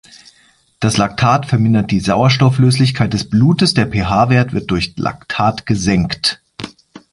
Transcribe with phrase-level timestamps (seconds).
[0.79, 6.41] Das Lactat vermindert die O-Löslichkeit des Blutes, der pH-Wert wird durch Lactat gesenkt.